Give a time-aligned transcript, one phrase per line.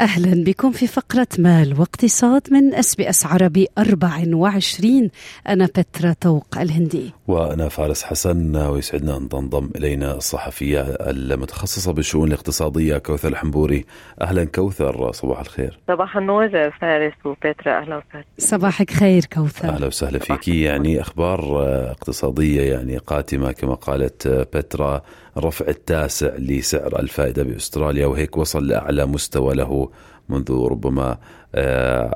[0.00, 5.10] أهلا بكم في فقرة مال واقتصاد من أس بي أس عربي 24
[5.48, 7.12] أنا بترا طوق الهندي.
[7.28, 13.84] وأنا فارس حسن ويسعدنا أن تنضم إلينا الصحفية المتخصصة بالشؤون الاقتصادية كوثر الحنبوري.
[14.22, 15.78] أهلا كوثر صباح الخير.
[15.88, 18.24] صباح النور فارس وبترا أهلا وسهلا.
[18.38, 19.68] صباحك خير كوثر.
[19.68, 25.02] أهلا وسهلا فيك يعني أخبار اقتصادية يعني قاتمة كما قالت بترا.
[25.38, 29.90] الرفع التاسع لسعر الفائدة بأستراليا وهيك وصل لأعلى مستوى له
[30.28, 31.18] منذ ربما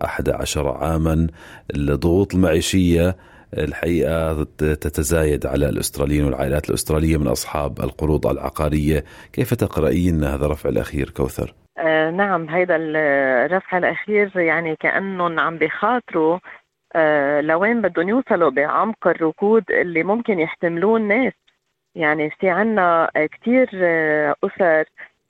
[0.04, 1.26] أحد عشر عاما.
[1.76, 3.16] الضغوط المعيشية
[3.58, 9.04] الحقيقة تتزايد على الأستراليين والعائلات الأسترالية من أصحاب القروض العقارية.
[9.32, 16.38] كيف تقرأين هذا الرفع الأخير كوثر؟ آه نعم هذا الرفع الأخير يعني كأنهم عم بخاطروا
[16.96, 21.32] آه لوين بدهم يوصلوا بعمق الركود اللي ممكن يحتملوه الناس.
[21.94, 23.68] يعني في عنا كتير
[24.44, 24.84] أسر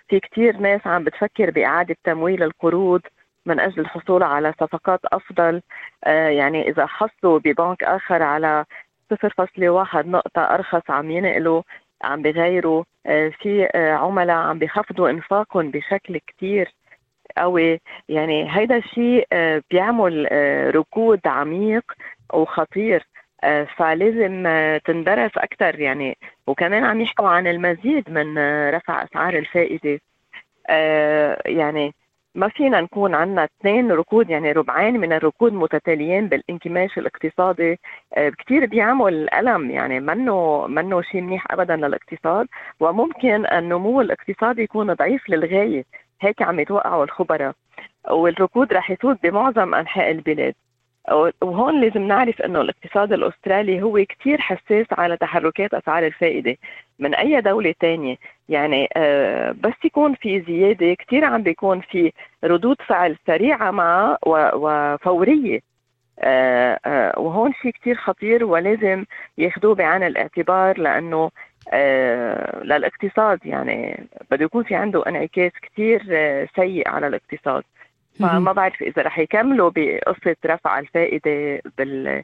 [0.09, 3.01] في كتير ناس عم بتفكر بإعادة تمويل القروض
[3.47, 5.63] من أجل الحصول على صفقات أفضل.
[6.07, 8.65] يعني إذا حصلوا ببنك آخر على
[9.15, 11.63] 0.1 نقطة أرخص عم ينقلوا
[12.05, 12.85] عم بغيروا.
[13.43, 16.75] في عملاء عم بخفضوا إنفاقهم بشكل كتير
[17.39, 17.81] قوي.
[18.09, 19.29] يعني هيدا الشيء
[19.71, 20.29] بيعمل
[20.75, 21.93] ركود عميق
[22.33, 23.07] وخطير.
[23.77, 24.49] فلازم
[24.85, 26.19] تندرس أكثر يعني.
[26.47, 28.39] وكمان عم يحكوا عن المزيد من
[28.71, 30.01] رفع أسعار الفائدة.
[31.47, 31.95] يعني
[32.35, 37.79] ما فينا نكون عندنا اثنين ركود يعني ربعين من الركود متتاليين بالانكماش الاقتصادي.
[38.39, 42.47] كثير بيعمل الم يعني منه منه شيء منيح ابدا للاقتصاد.
[42.81, 45.85] وممكن النمو الاقتصادي يكون ضعيف للغاية.
[46.21, 47.53] هيك عم يتوقعوا الخبراء.
[48.11, 50.55] والركود رح يسود بمعظم أنحاء البلاد.
[51.43, 56.57] وهون لازم نعرف إنه الاقتصاد الأسترالي هو كثير حساس على تحركات أسعار الفائدة
[56.99, 58.17] من أي دولة ثانية
[58.49, 62.13] يعني آه بس يكون في زيادة كثير عم بيكون في
[62.45, 64.19] ردود فعل سريعة معها
[64.55, 65.61] وفوريه
[66.19, 69.05] آه آه وهون شيء كثير خطير ولازم
[69.39, 71.31] ياخذوه بعين الاعتبار لأنه
[72.65, 73.47] للاقتصاد.
[73.47, 76.03] يعني بده يكون في عنده انعكاس كثير
[76.57, 77.63] سيء على الاقتصاد.
[78.19, 82.23] فما بعرف إذا رح يكملوا بقصة رفع الفائدة بال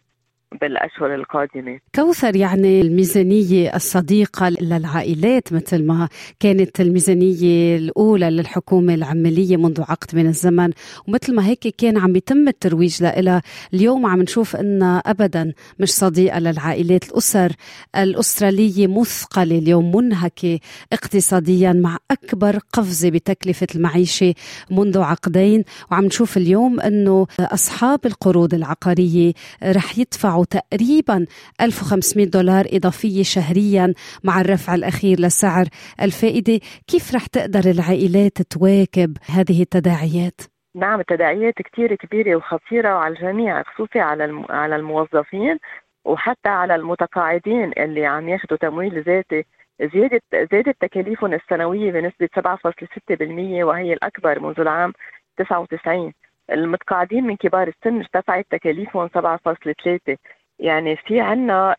[0.60, 1.81] بالأشهر القادمة.
[1.94, 6.09] كوثر يعني الميزانية الصديقة للعائلات مثل ما
[6.41, 10.70] كانت الميزانية الأولى للحكومة العمالية منذ عقد من الزمن
[11.09, 13.42] ومثل ما هيك كان عم يتم الترويج لها
[13.75, 17.04] اليوم عم نشوف انها ابدا مش صديقة للعائلات.
[17.04, 17.53] الأسر
[17.97, 20.59] الأسترالية مثقلة اليوم منهكة
[20.92, 24.34] اقتصاديا مع أكبر قفزة بتكلفة المعيشة
[24.70, 25.65] منذ عقدين.
[25.91, 29.32] وعم نشوف اليوم إنه أصحاب القروض العقارية
[29.62, 31.26] رح يدفعوا تقريبا
[31.60, 33.94] 1500 دولار إضافية شهريا
[34.25, 35.65] مع الرفع الأخير لسعر
[36.03, 40.41] الفائدة كيف رح تقدر العائلات تواكب هذه التداعيات؟
[40.75, 45.59] نعم التداعيات كثير كبيرة وخطيرة على الجميع خصوصي على على الموظفين
[46.04, 49.44] وحتى على المتقاعدين اللي عم ياخذوا تمويل ذاتي
[49.82, 54.93] زيادة زادت تكاليفهم السنوية بنسبة 7.6% وهي الأكبر منذ العام
[55.37, 56.12] 99
[56.53, 60.16] المتقاعدين من كبار السن ارتفعت تكاليفهم 7.3
[60.59, 61.76] يعني في عنا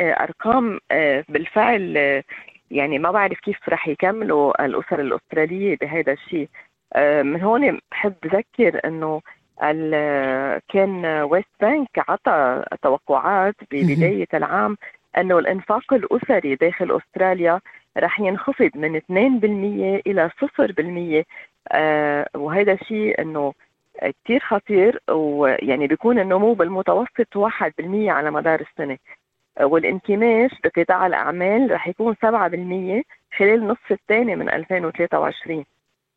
[0.00, 0.78] أرقام
[1.28, 1.96] بالفعل
[2.70, 6.48] يعني ما بعرف كيف رح يكملوا الأسر الأسترالية بهذا الشيء.
[7.22, 9.20] من هون بحب ذكر إنه
[10.68, 14.76] كان ويست بانك عطى توقعات ببداية العام
[15.18, 17.60] إنه الإنفاق الأسري داخل أستراليا
[17.98, 19.04] رح ينخفض من 2%
[20.06, 21.24] إلى 0% آه
[22.34, 23.52] وهذا الشيء إنه
[24.24, 28.98] كثير خطير ويعني بيكون النمو بالمتوسط 1% على مدار السنة.
[29.60, 33.02] والانكماش بقطاع الأعمال رح يكون 7%
[33.36, 35.64] خلال النصف الثاني من 2023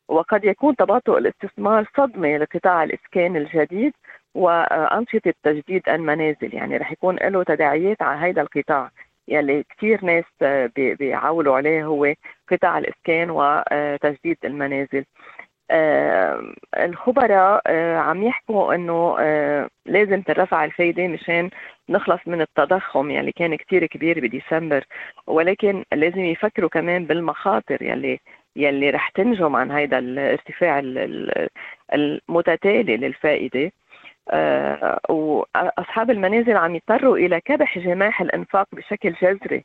[0.08, 3.92] وقد يكون تباطؤ الاستثمار صدمة لقطاع الإسكان الجديد
[4.34, 6.54] وأنشطة تجديد المنازل.
[6.54, 8.90] يعني رح يكون له تداعيات على هذا القطاع
[9.28, 10.24] يلي كثير ناس
[10.76, 12.14] بيعولوا عليه هو
[12.50, 15.04] قطاع الإسكان وتجديد المنازل.
[15.70, 21.50] آه الخبراء آه عم يحكوا إنه آه لازم ترفع الفايدة مشان
[21.88, 24.84] نخلص من التضخم يلي كان كتير كبير بديسمبر.
[25.26, 28.20] ولكن لازم يفكروا كمان بالمخاطر يلي
[28.56, 30.82] يلي رح تنجم عن هذا الارتفاع
[31.94, 33.72] المتتالي للفائدة.
[34.30, 39.64] آه، وأصحاب المنازل عم يضطروا إلى كبح جماح الإنفاق بشكل جذري.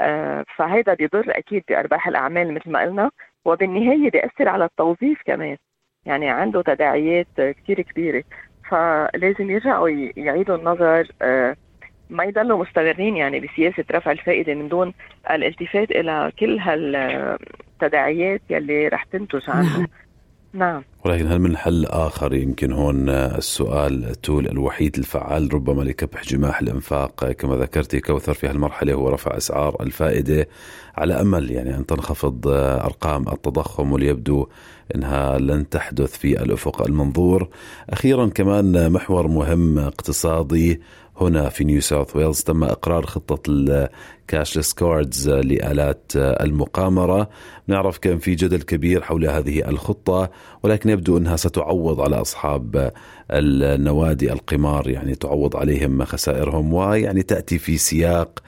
[0.00, 3.10] آه، فهذا بيضر أكيد بأرباح الأعمال مثل ما قلنا.
[3.44, 5.56] وبالنهاية بيأثر على التوظيف كمان.
[6.06, 8.24] يعني عنده تداعيات كثير كبيرة.
[8.70, 11.56] فلازم يرجعوا يعيدوا النظر آه،
[12.10, 14.94] ما يضلوا مستمرين يعني بسياسة رفع الفائدة من دون
[15.30, 19.86] الالتفات إلى كل هالتداعيات يلي رح تنتج عنه
[20.52, 20.82] نعم.
[21.04, 27.30] ولكن هل من حل آخر يمكن هون السؤال التول الوحيد الفعال ربما لكبح جماح الإنفاق
[27.30, 30.48] كما ذكرتي كوثر في هالمرحلة هو رفع أسعار الفائدة
[30.96, 32.48] على أمل يعني أن تنخفض
[32.84, 34.46] أرقام التضخم وليبدو
[34.94, 37.48] أنها لن تحدث في الأفق المنظور
[37.90, 40.80] أخيرا كمان محور مهم اقتصادي
[41.20, 47.28] هنا في نيو ساوث ويلز تم إقرار خطة ال cashless cards لآلات المقامرة.
[47.66, 50.30] نعرف كان في جدل كبير حول هذه الخطة
[50.62, 52.92] ولكن يبدو إنها ستعوض على أصحاب
[53.30, 58.38] النوادي القمار يعني تعوض عليهم خسائرهم ويعني تأتي في سياق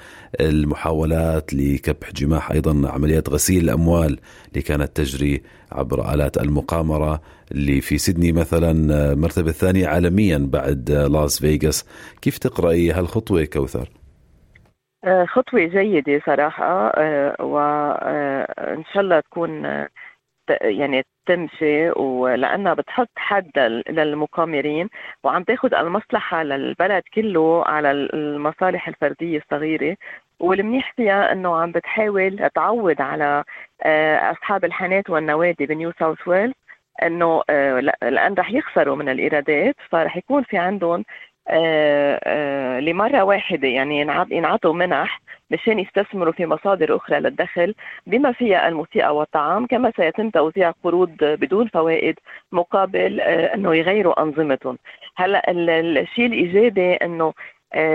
[0.41, 4.19] المحاولات لكبح جماح أيضا عمليات غسيل الأموال
[4.49, 7.21] اللي كانت تجري عبر آلات المقامرة
[7.53, 8.73] اللي في سيدني مثلا
[9.15, 11.87] مرتبة ثانية عالميا بعد لاس فيغاس
[12.23, 13.89] كيف تقرأي هالخطوة كوثر؟
[15.05, 19.65] آه، خطوة جيدة صراحة آه، وإن آه، شاء الله تكون
[20.61, 23.59] يعني تمشي ولأنها بتحط حد
[23.89, 24.89] للمقامرين
[25.25, 29.97] وعم تاخذ المصلحة للبلد كله على المصالح الفردية الصغيرة
[30.41, 33.45] والمنيح فيها إنه عم بتحاول تعوض على
[33.83, 36.55] آه، أصحاب الحانات والنوادي بنيو ساوث ويلز
[37.03, 41.05] إنه آه، لأن رح يخسروا من الإيرادات فرح يكون في عندهم
[41.49, 44.01] آه، لمرة واحدة يعني
[44.31, 45.21] ينعطوا منح
[45.51, 47.75] مشان يستثمروا في مصادر أخرى للدخل
[48.07, 52.19] بما فيها الموسيقى والطعام كما سيتم توزيع قروض بدون فوائد
[52.53, 54.79] مقابل أنه يغيروا أنظمتهم.
[55.17, 57.33] هلأ الشيء الإيجابي أنه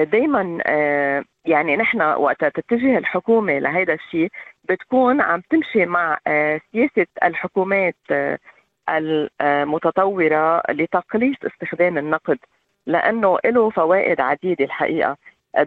[0.03, 4.29] دائما آه، يعني نحن وقت تتجه الحكومة لهذا الشيء
[4.69, 6.17] بتكون عم تمشي مع
[6.71, 7.95] سياسة الحكومات
[8.89, 12.37] المتطورة لتقليص استخدام النقد
[12.87, 15.17] لأنه له فوائد عديدة الحقيقة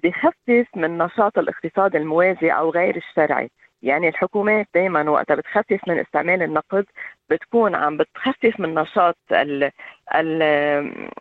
[0.05, 3.50] بخفف من نشاط الاقتصاد الموازي أو غير الشرعي.
[3.82, 6.87] يعني الحكومات دائما وقتها بتخفف من استعمال النقد
[7.31, 9.70] بتكون عم بتخفف من نشاط ال
[10.14, 10.43] ال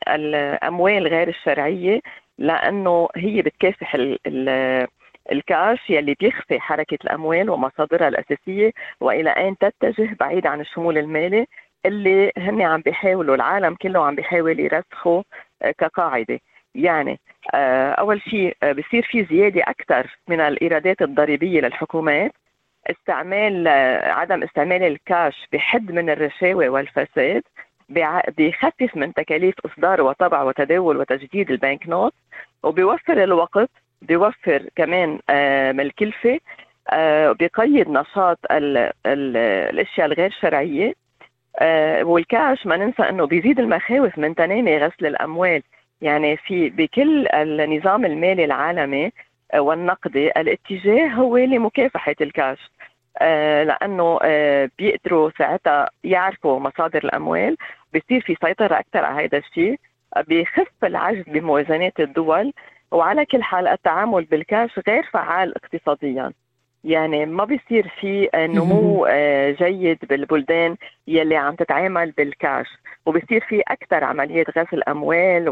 [0.08, 2.02] الأموال غير الشرعية
[2.38, 4.88] لأنه هي بتكافح ال ال
[5.32, 11.48] الكاش يلي بيخفي حركة الأموال ومصادرها الأساسية وإلى أين تتجه بعيد عن الشمول المالي
[11.86, 15.24] اللي هن عم بيحاولوا العالم كله عم بيحاول يرسخوا
[15.78, 16.40] كقاعدة.
[16.76, 17.20] يعني
[17.54, 22.32] آه، أول شيء آه، بصير في زيادة أكثر من الإيرادات الضريبية للحكومات.
[22.88, 27.44] استعمال آه، عدم استعمال الكاش بحد من الرشاوى والفساد.
[28.38, 32.14] بيخفف من تكاليف إصدار وطبع وتداول وتجديد ال banknote
[32.64, 33.70] وبيوفر الوقت
[34.02, 35.10] بيوفر كمان
[35.76, 36.40] من الكلفة
[37.40, 39.38] بيقيد نشاط ال ال
[39.72, 40.94] الأشياء الغير شرعية
[42.02, 45.64] والكاش ما ننسى إنه بيزيد المخاوف من تنامي غسل الأموال.
[46.02, 49.12] يعني في بكل النظام المالي العالمي
[49.54, 52.72] آه، والنقدي الاتجاه هو لمكافحة الكاش
[53.18, 53.78] آه،
[54.24, 57.58] آه، بيقدروا ساعتها يعرفوا مصادر الأموال
[57.96, 59.80] بصير في سيطرة أكثر على هذا الشيء
[60.28, 62.54] بخف العجز بموازنات الدول
[62.92, 66.32] وعلى كل حال التعامل بالكاش غير فعال اقتصاديا.
[66.84, 70.76] يعني ما بيصير في نمو آه، جيد بالبلدان
[71.08, 72.68] يلي عم تتعامل بالكاش
[73.06, 75.50] وبصير في أكثر عمليات غسل اموال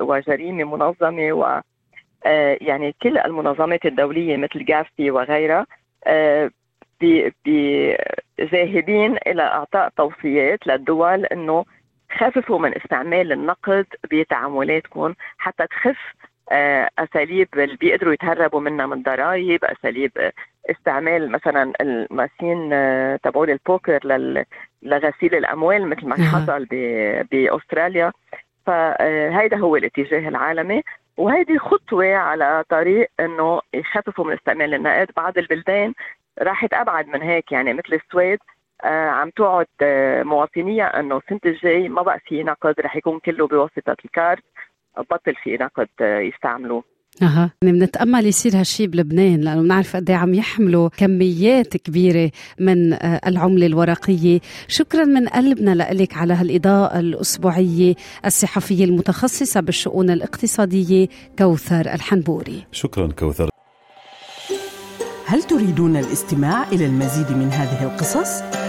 [0.00, 1.60] وجريمة منظمة و
[2.26, 5.66] آه، يعني كل المنظمات الدولية مثل جافي وغيرها
[6.04, 6.50] آه،
[8.40, 11.64] ذاهبين إلى إعطاء توصيات للدول إنه
[12.12, 15.98] خففوا من استعمال النقد بتعاملاتكم حتى تخف
[16.98, 20.32] أساليب اللي بيقدروا يتهربوا منها من ضرائب أساليب
[20.70, 24.00] استعمال مثلا الماشين آه، تبعول البوكر
[24.82, 26.64] لغسيل الأموال مثل ما حصل
[27.30, 28.12] بأستراليا.
[28.66, 30.82] فهيدا هو الاتجاه العالمي.
[31.16, 35.08] وهيدي خطوة على طريق إنه يخففوا من استعمال النقد.
[35.16, 35.94] بعض البلدان
[36.42, 38.38] راحت أبعد من هيك يعني مثل السويد.
[38.38, 43.46] آه عم توعد آه مواطنيها إنه السنة الجاي ما بقى في نقد رح يكون كله
[43.46, 44.44] بواسطة الكارت
[44.98, 46.84] بطل في نقد آه يستعملوه.
[47.22, 47.50] أها.
[47.62, 52.30] يعني بنتأمل يصير هالشيء بلبنان لأنه بنعرف قد إيه عم يحملوا كميات كبيرة
[52.60, 54.40] من آه، العملة الورقية.
[54.68, 57.94] شكرا من قلبنا لك على هالإضاءة الأسبوعية
[58.26, 61.08] الصحفية المتخصصة بالشؤون الاقتصادية
[61.38, 62.66] كوثر الحنبوري.
[62.72, 63.48] شكرا كوثر.
[65.26, 68.42] هل تريدون الاستماع إلى المزيد من هذه القصص؟